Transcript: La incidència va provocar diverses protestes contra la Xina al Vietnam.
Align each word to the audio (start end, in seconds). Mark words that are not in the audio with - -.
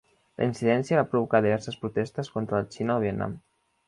La 0.41 0.45
incidència 0.51 0.97
va 1.01 1.09
provocar 1.11 1.41
diverses 1.45 1.77
protestes 1.83 2.31
contra 2.39 2.63
la 2.63 2.71
Xina 2.77 2.97
al 2.99 3.05
Vietnam. 3.05 3.37